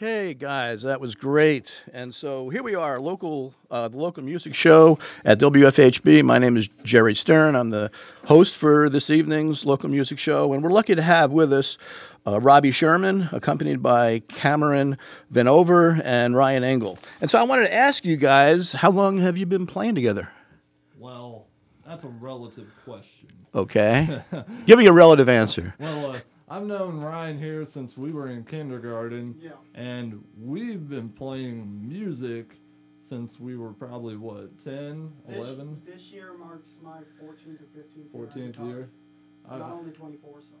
[0.00, 1.72] Okay, guys, that was great.
[1.92, 6.22] And so here we are, local, uh, the local music show at WFHB.
[6.22, 7.56] My name is Jerry Stern.
[7.56, 7.90] I'm the
[8.26, 11.78] host for this evening's local music show, and we're lucky to have with us
[12.24, 14.98] uh, Robbie Sherman, accompanied by Cameron
[15.32, 16.96] Vanover and Ryan Engle.
[17.20, 20.30] And so I wanted to ask you guys, how long have you been playing together?
[20.96, 21.48] Well,
[21.84, 23.30] that's a relative question.
[23.52, 24.22] Okay,
[24.66, 25.74] give me a relative answer.
[25.80, 29.52] Well, uh, I've known Ryan here since we were in kindergarten, Yeah.
[29.74, 32.56] and we've been playing music
[33.02, 38.10] since we were probably what 10, This, 11, this year marks my 14th or 15th,
[38.12, 38.90] 14th year.
[39.48, 40.54] I'm not only 24, so.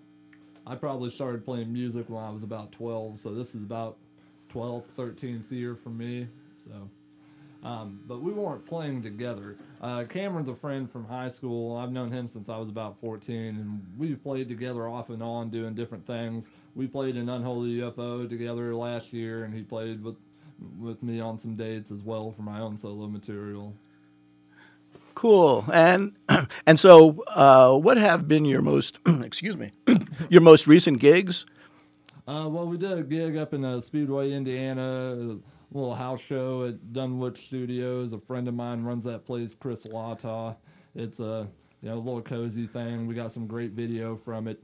[0.66, 3.96] I probably started playing music when I was about 12, so this is about
[4.50, 6.28] 12th, 13th year for me.
[6.64, 6.88] So,
[7.64, 9.56] um, but we weren't playing together.
[9.80, 11.76] Uh, Cameron's a friend from high school.
[11.76, 15.50] I've known him since I was about 14, and we've played together off and on
[15.50, 16.50] doing different things.
[16.74, 20.16] We played in Unholy UFO together last year, and he played with
[20.80, 23.74] with me on some dates as well for my own solo material.
[25.14, 25.64] Cool.
[25.72, 26.14] And
[26.66, 29.72] and so, uh, what have been your most excuse me
[30.28, 31.44] your most recent gigs?
[32.26, 35.38] Uh, well, we did a gig up in uh, Speedway, Indiana,
[35.72, 38.12] little house show at Dunwich Studios.
[38.12, 40.56] A friend of mine runs that place, Chris Lata.
[40.94, 41.48] It's a
[41.82, 43.06] you know little cozy thing.
[43.06, 44.62] We got some great video from it.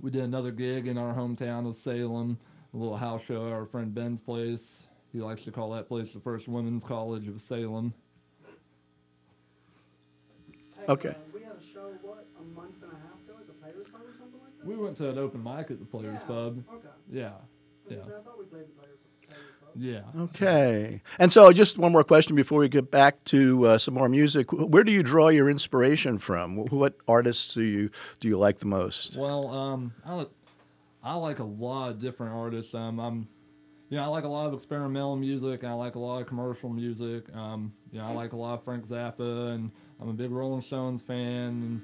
[0.00, 2.38] We did another gig in our hometown of Salem,
[2.74, 4.86] a little house show at our friend Ben's place.
[5.12, 7.94] He likes to call that place the first women's college of Salem.
[10.76, 11.08] Hey, Okay.
[11.10, 13.84] Uh, we had a show, what, a month and a half ago at the Players
[13.84, 14.66] Pub or something like that?
[14.66, 16.64] We went to an open mic at the Players Yeah, Pub.
[16.74, 16.88] Okay.
[17.10, 17.30] Yeah,
[17.88, 17.96] Yeah.
[17.96, 18.95] I thought we played the Players, Players Pub.
[19.78, 20.02] Yeah.
[20.18, 21.02] Okay.
[21.18, 24.52] And so, just one more question before we get back to uh, some more music.
[24.52, 26.56] Where do you draw your inspiration from?
[26.56, 27.90] What artists do you
[28.20, 29.16] do you like the most?
[29.16, 30.30] Well, um, I like,
[31.02, 32.74] I like a lot of different artists.
[32.74, 33.28] Um, I'm,
[33.88, 35.62] you know, I like a lot of experimental music.
[35.62, 37.24] And I like a lot of commercial music.
[37.34, 39.70] Um, you know, I like a lot of Frank Zappa, and
[40.00, 41.48] I'm a big Rolling Stones fan.
[41.48, 41.82] And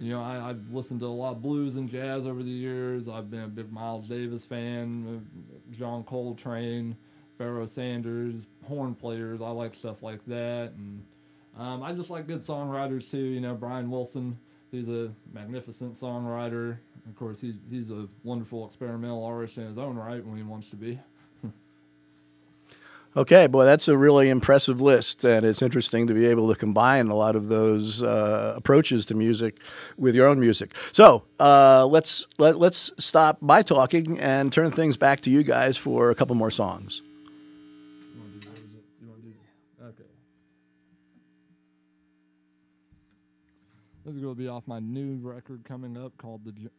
[0.00, 3.06] you know, I, I've listened to a lot of blues and jazz over the years.
[3.06, 6.96] I've been a big Miles Davis fan, uh, John Coltrane,
[7.40, 9.40] Pharoah Sanders, horn players.
[9.40, 11.02] I like stuff like that, and
[11.56, 13.16] um, I just like good songwriters too.
[13.16, 14.38] You know, Brian Wilson.
[14.70, 16.76] He's a magnificent songwriter.
[17.08, 20.68] Of course, he's he's a wonderful experimental artist in his own right when he wants
[20.68, 21.00] to be.
[23.16, 27.08] Okay, boy, that's a really impressive list, and it's interesting to be able to combine
[27.08, 29.56] a lot of those uh, approaches to music
[29.98, 30.76] with your own music.
[30.92, 35.76] So uh, let's let, let's stop my talking and turn things back to you guys
[35.76, 37.02] for a couple more songs.
[38.14, 38.54] You want to do?
[39.02, 39.34] You want to do?
[39.86, 40.10] Okay.
[44.04, 46.70] This is going to be off my new record coming up called the.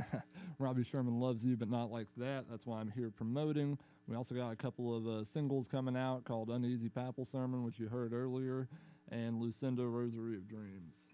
[0.60, 2.44] Robbie Sherman loves you, but not like that.
[2.48, 3.76] That's why I'm here promoting.
[4.06, 7.80] We also got a couple of uh, singles coming out called "Uneasy Papal Sermon," which
[7.80, 8.68] you heard earlier,
[9.10, 11.06] and "Lucinda Rosary of Dreams."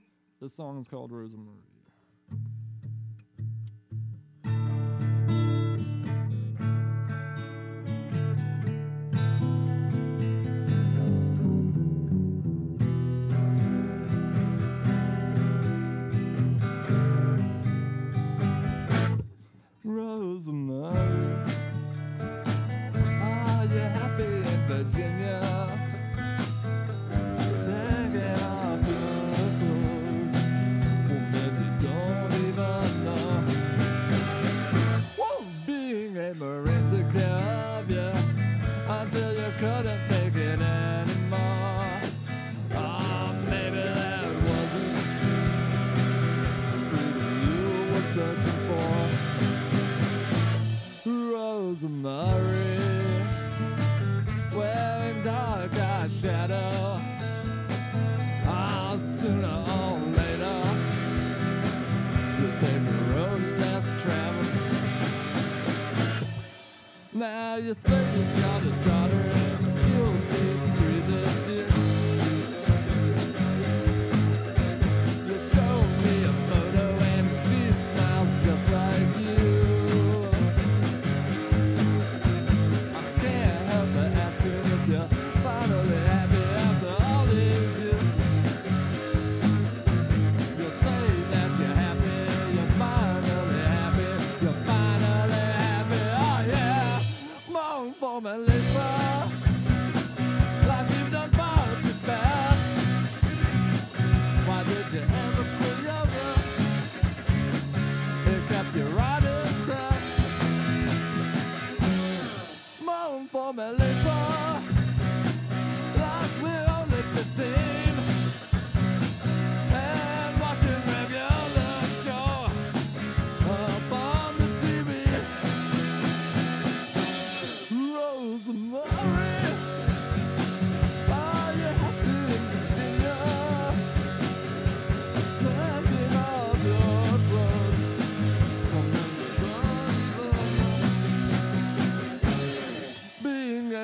[0.42, 1.38] This song is called Rosa
[37.12, 38.12] care of you
[38.88, 39.95] until you couldn't
[67.26, 68.45] Now you say you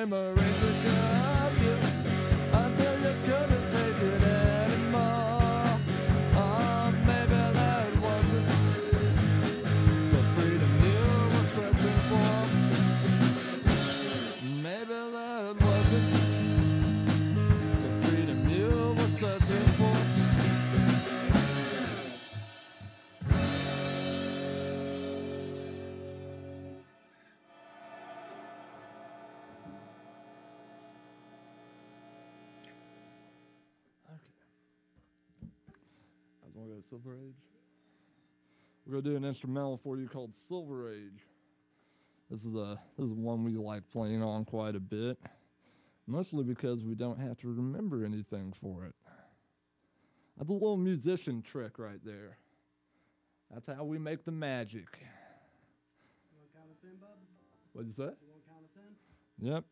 [0.05, 0.42] memory.
[36.73, 37.35] Go Silver Age.
[38.85, 41.25] We're gonna do an instrumental for you called Silver Age.
[42.29, 45.17] This is a this is one we like playing on quite a bit,
[46.07, 48.95] mostly because we don't have to remember anything for it.
[50.37, 52.37] That's a little musician trick right there.
[53.53, 54.87] That's how we make the magic.
[54.97, 57.09] You want to count us in, bub?
[57.73, 58.03] What'd you say?
[58.03, 58.75] You want to count us
[59.39, 59.47] in?
[59.47, 59.63] Yep.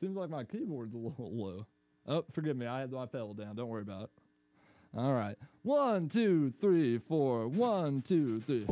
[0.00, 1.66] Seems like my keyboard's a little low.
[2.10, 2.66] Oh, forgive me.
[2.66, 3.54] I had my pedal down.
[3.54, 4.10] Don't worry about it.
[4.96, 5.36] All right.
[5.62, 7.46] One, two, three, four.
[7.46, 8.66] One, two, three.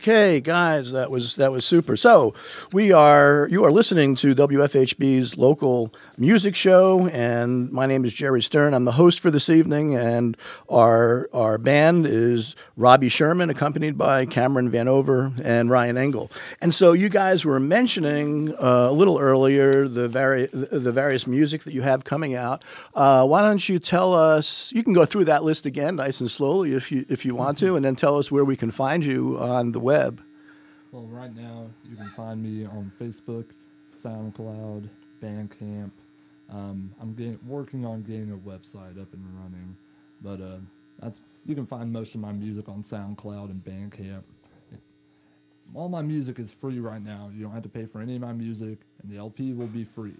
[0.00, 1.94] Okay, guys, that was that was super.
[1.94, 2.32] So
[2.72, 8.40] we are you are listening to WFHB's local music show, and my name is Jerry
[8.40, 8.72] Stern.
[8.72, 10.38] I'm the host for this evening, and
[10.70, 16.30] our our band is Robbie Sherman, accompanied by Cameron Vanover and Ryan Engle.
[16.62, 21.64] And so you guys were mentioning uh, a little earlier the vari- the various music
[21.64, 22.62] that you have coming out.
[22.94, 24.72] Uh, why don't you tell us?
[24.74, 27.58] You can go through that list again, nice and slowly, if you if you want
[27.58, 29.89] to, and then tell us where we can find you on the web.
[30.92, 33.46] Well, right now you can find me on Facebook,
[33.96, 34.88] SoundCloud,
[35.22, 35.90] Bandcamp.
[36.50, 39.76] Um, I'm getting, working on getting a website up and running,
[40.22, 40.58] but uh,
[41.00, 44.22] that's you can find most of my music on SoundCloud and Bandcamp.
[45.74, 47.30] All my music is free right now.
[47.34, 49.84] You don't have to pay for any of my music, and the LP will be
[49.84, 50.16] free.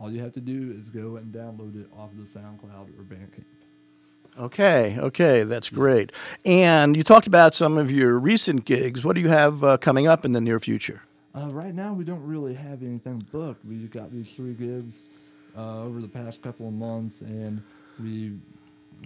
[0.00, 3.02] All you have to do is go and download it off of the SoundCloud or
[3.04, 3.44] Bandcamp.
[4.38, 6.10] Okay, okay, that's great.
[6.44, 9.04] And you talked about some of your recent gigs.
[9.04, 11.02] What do you have uh, coming up in the near future?
[11.34, 13.64] Uh, right now, we don't really have anything booked.
[13.64, 15.02] We've got these three gigs
[15.56, 17.62] uh, over the past couple of months, and
[18.00, 18.38] we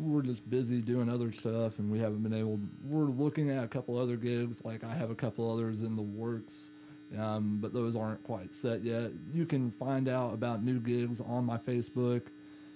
[0.00, 2.60] we're just busy doing other stuff, and we haven't been able.
[2.84, 4.64] We're looking at a couple other gigs.
[4.64, 6.70] Like I have a couple others in the works,
[7.18, 9.10] um, but those aren't quite set yet.
[9.32, 12.22] You can find out about new gigs on my Facebook.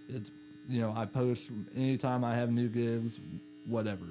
[0.09, 0.31] It's
[0.69, 3.19] you know, I post anytime I have new gigs,
[3.67, 4.05] whatever.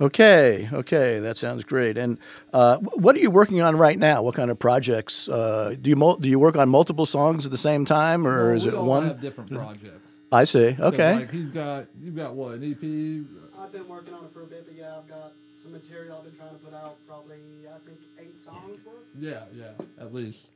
[0.00, 1.96] Okay, okay, that sounds great.
[1.96, 2.18] And
[2.52, 4.22] uh, what are you working on right now?
[4.22, 7.50] What kind of projects uh, do you mul- do you work on multiple songs at
[7.50, 9.06] the same time, or Well, is we it all one?
[9.08, 10.18] have different projects.
[10.30, 10.76] I see.
[10.78, 11.14] Okay.
[11.14, 13.58] Like he's got, you've got what an E EP.
[13.58, 16.24] I've been working on it for a bit, but yeah, I've got some material I've
[16.24, 16.96] been trying to put out.
[17.06, 18.96] Probably, I think, eight songs worth.
[19.18, 20.48] Yeah, yeah, at least.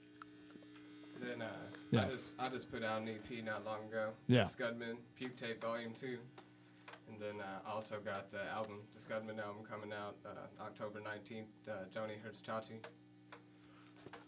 [1.91, 2.09] Then uh, Yeah.
[2.09, 4.11] I just I just put out an EP not long ago.
[4.27, 4.43] Yeah.
[4.43, 6.19] Scudman Puke Tape Volume Two,
[7.09, 11.01] and then uh, I also got the album, the Scudman album coming out uh, October
[11.01, 11.49] nineteenth.
[11.69, 12.79] Uh, Joni Hertz Chachi.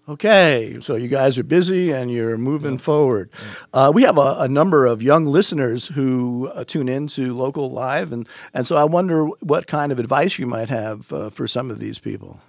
[0.09, 3.31] Okay, so you guys are busy and you're moving forward.
[3.73, 7.71] Uh, we have a, a number of young listeners who uh, tune in to local
[7.71, 11.47] live, and, and so I wonder what kind of advice you might have uh, for
[11.47, 12.41] some of these people.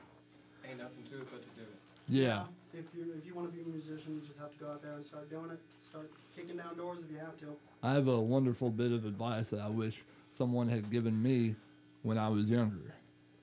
[0.67, 1.77] Ain't nothing to it but to do it.
[2.07, 2.43] Yeah.
[2.73, 4.81] If you if you want to be a musician, you just have to go out
[4.81, 5.59] there and start doing it.
[5.89, 7.47] Start kicking down doors if you have to.
[7.81, 11.55] I have a wonderful bit of advice that I wish someone had given me
[12.03, 12.93] when I was younger.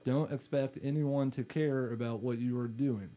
[0.04, 3.10] Don't expect anyone to care about what you are doing.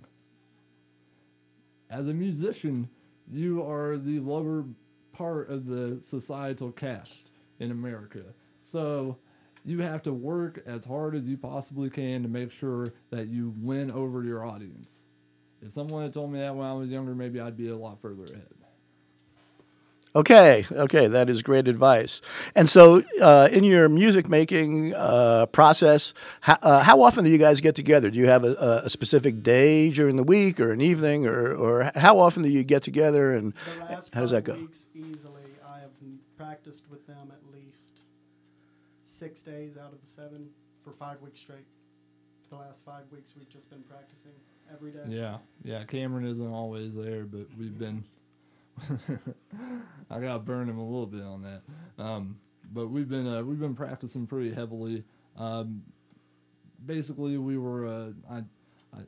[1.89, 2.89] As a musician,
[3.31, 4.65] you are the lower
[5.13, 8.23] part of the societal caste in America.
[8.63, 9.17] So
[9.63, 13.53] you have to work as hard as you possibly can to make sure that you
[13.59, 15.03] win over your audience.
[15.63, 18.01] If someone had told me that when I was younger, maybe I'd be a lot
[18.01, 18.47] further ahead.
[20.13, 22.19] Okay, okay, that is great advice.
[22.53, 27.37] And so, uh, in your music making uh, process, how, uh, how often do you
[27.37, 28.09] guys get together?
[28.09, 31.91] Do you have a, a specific day during the week, or an evening, or, or
[31.95, 33.33] how often do you get together?
[33.33, 34.55] And The last how does that go?
[34.55, 35.91] weeks easily, I have
[36.37, 38.01] practiced with them at least
[39.05, 40.49] six days out of the seven
[40.83, 41.67] for five weeks straight.
[42.49, 44.33] For the last five weeks, we've just been practicing
[44.71, 45.03] every day.
[45.07, 45.83] Yeah, yeah.
[45.83, 48.03] Cameron isn't always there, but we've been.
[50.09, 52.03] I got to burn him a little bit on that.
[52.03, 52.37] Um,
[52.73, 55.03] but we've been uh, we've been practicing pretty heavily.
[55.37, 55.83] Um,
[56.85, 58.37] basically, we were uh, I,
[58.93, 59.01] I,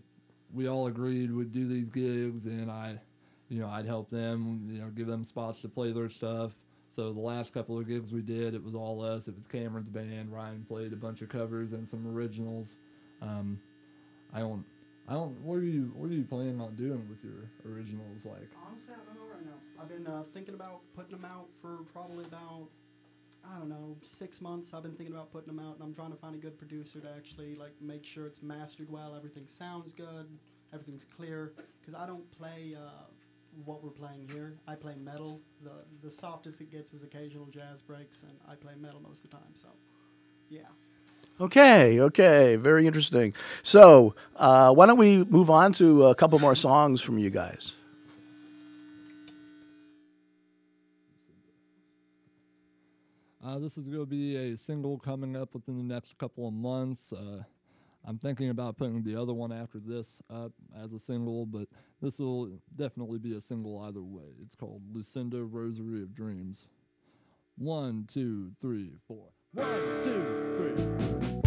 [0.54, 3.00] we all agreed we'd do these gigs, and I,
[3.50, 6.52] you know, I'd help them, you know, give them spots to play their stuff.
[6.90, 9.28] So the last couple of gigs we did, it was all us.
[9.28, 10.32] It was Cameron's band.
[10.32, 12.78] Ryan played a bunch of covers and some originals.
[13.20, 13.60] Um,
[14.32, 14.64] I don't,
[15.08, 15.40] I don't.
[15.42, 18.26] What are you, what are you planning on doing with your originals?
[18.26, 19.82] Like, Honestly, I don't know right now.
[19.82, 22.70] I've been uh, thinking about putting them out for probably about
[23.44, 24.74] I don't know six months.
[24.74, 27.00] I've been thinking about putting them out, and I'm trying to find a good producer
[27.02, 30.28] to actually like make sure it's mastered well, everything sounds good,
[30.74, 31.54] everything's clear.
[31.82, 33.04] Because I don't play uh,
[33.66, 34.58] what we're playing here.
[34.68, 35.42] I play metal.
[35.62, 39.32] the The softest it gets is occasional jazz breaks, and I play metal most of
[39.32, 39.54] the time.
[39.56, 39.68] So,
[40.50, 40.62] yeah.
[41.42, 43.34] Okay, okay, very interesting.
[43.64, 47.74] So, uh, why don't we move on to a couple more songs from you guys?
[53.44, 56.54] Uh, this is going to be a single coming up within the next couple of
[56.54, 57.12] months.
[57.12, 57.44] Uh,
[58.06, 61.68] I'm thinking about putting the other one after this up as a single, but
[62.02, 64.30] this will definitely be a single either way.
[64.42, 66.68] It's called Lucinda Rosary of Dreams.
[67.58, 69.30] One, two, three, four.
[69.56, 70.24] One, two,
[70.58, 71.43] three.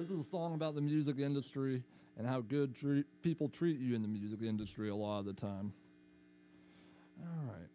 [0.00, 1.82] This is a song about the music industry
[2.16, 2.74] and how good
[3.20, 5.74] people treat you in the music industry a lot of the time.
[7.20, 7.68] All right.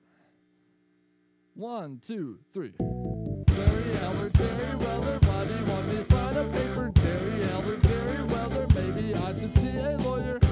[1.53, 2.73] One, two, three.
[2.79, 6.91] Eller, you want me to sign a paper?
[7.53, 7.77] Eller,
[8.25, 10.44] Weather, maybe I should see a lawyer.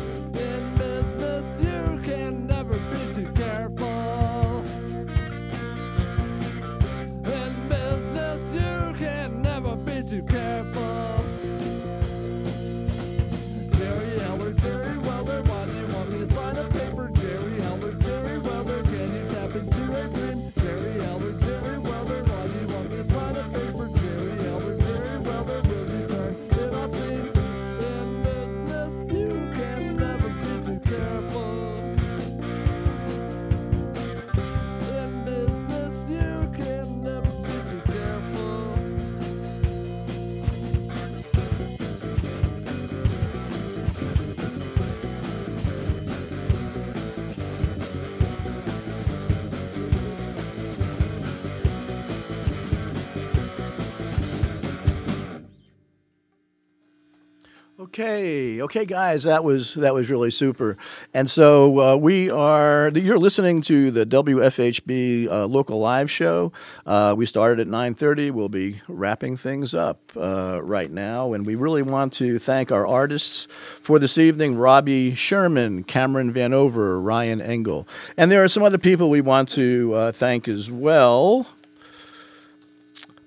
[57.94, 60.78] Okay, okay, guys, that was that was really super.
[61.14, 62.90] And so uh, we are.
[62.90, 66.52] You're listening to the WFHB uh, local live show.
[66.88, 68.32] Uh, we started at 9:30.
[68.32, 72.88] We'll be wrapping things up uh, right now, and we really want to thank our
[72.88, 73.48] artists
[73.80, 79.12] for this evening: Robbie Sherman, Cameron Vanover, Ryan Engle, and there are some other people
[79.12, 81.46] we want to uh, thank as well.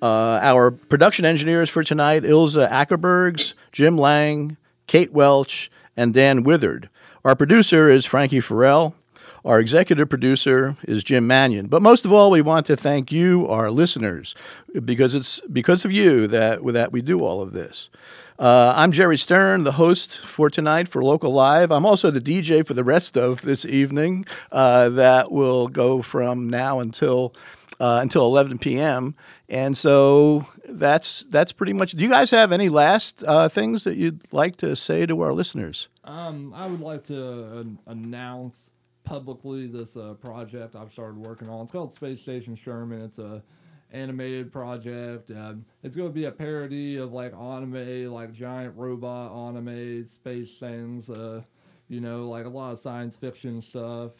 [0.06, 6.88] Uh, our production engineers for tonight Ilze Akerbergs, Jim Lang, Kate Welch, and Dan Withered.
[7.24, 8.94] Our producer is Frankie Farrell.
[9.44, 11.66] Our executive producer is Jim Mannion.
[11.66, 14.36] But most of all, we want to thank you, our listeners,
[14.84, 17.90] because it's because of you that, that we do all of this.
[18.38, 21.72] Uh, I'm Jerry Stern, the host for tonight for Local Live.
[21.72, 26.48] I'm also the DJ for the rest of this evening uh, that will go from
[26.48, 27.34] now until
[27.80, 29.14] uh, until 11 p.m.
[29.48, 31.92] And so that's that's pretty much.
[31.92, 35.32] Do you guys have any last uh, things that you'd like to say to our
[35.32, 35.88] listeners?
[36.04, 38.70] Um, I would like to uh, announce
[39.04, 41.62] publicly this uh, project I've started working on.
[41.62, 43.02] It's called Space Station Sherman.
[43.02, 43.42] It's a
[43.92, 45.30] animated project.
[45.30, 50.58] Um, it's going to be a parody of like anime, like giant robot anime, space
[50.58, 51.08] things.
[51.08, 51.42] Uh,
[51.88, 54.10] you know, like a lot of science fiction stuff.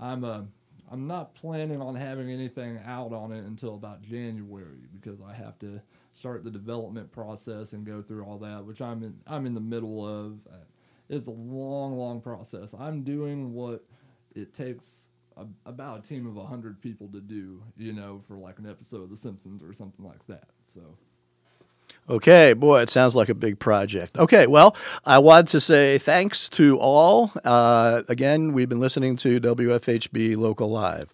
[0.00, 0.46] I'm a
[0.90, 5.58] I'm not planning on having anything out on it until about January because I have
[5.60, 5.80] to
[6.14, 9.18] start the development process and go through all that, which I'm in.
[9.26, 10.38] I'm in the middle of.
[11.08, 12.74] It's a long, long process.
[12.74, 13.84] I'm doing what
[14.34, 18.58] it takes a, about a team of hundred people to do, you know, for like
[18.58, 20.48] an episode of The Simpsons or something like that.
[20.66, 20.96] So.
[22.08, 24.16] Okay, boy, it sounds like a big project.
[24.16, 27.32] Okay, well, I want to say thanks to all.
[27.44, 31.10] Uh, again, we've been listening to WFHB Local Live.